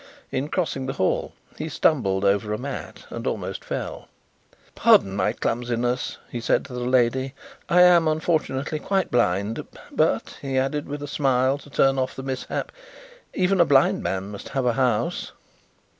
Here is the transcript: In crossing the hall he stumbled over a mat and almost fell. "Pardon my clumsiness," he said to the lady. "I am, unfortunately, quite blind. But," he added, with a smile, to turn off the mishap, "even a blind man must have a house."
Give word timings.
In 0.31 0.47
crossing 0.47 0.87
the 0.87 0.93
hall 0.93 1.33
he 1.59 1.69
stumbled 1.69 2.25
over 2.25 2.51
a 2.51 2.57
mat 2.57 3.05
and 3.11 3.27
almost 3.27 3.63
fell. 3.63 4.07
"Pardon 4.73 5.15
my 5.15 5.31
clumsiness," 5.31 6.17
he 6.27 6.41
said 6.41 6.65
to 6.65 6.73
the 6.73 6.79
lady. 6.87 7.35
"I 7.69 7.83
am, 7.83 8.07
unfortunately, 8.07 8.79
quite 8.79 9.11
blind. 9.11 9.63
But," 9.91 10.39
he 10.41 10.57
added, 10.57 10.87
with 10.89 11.03
a 11.03 11.07
smile, 11.07 11.59
to 11.59 11.69
turn 11.69 11.99
off 11.99 12.15
the 12.15 12.23
mishap, 12.23 12.71
"even 13.35 13.61
a 13.61 13.63
blind 13.65 14.01
man 14.01 14.29
must 14.31 14.49
have 14.49 14.65
a 14.65 14.73
house." 14.73 15.33